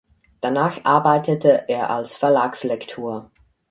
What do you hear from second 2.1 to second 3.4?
Verlagslektor.